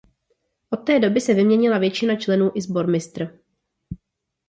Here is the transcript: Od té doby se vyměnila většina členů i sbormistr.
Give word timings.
Od 0.69 0.77
té 0.85 0.99
doby 0.99 1.21
se 1.21 1.33
vyměnila 1.33 1.77
většina 1.77 2.15
členů 2.15 2.51
i 2.55 2.61
sbormistr. 2.61 3.39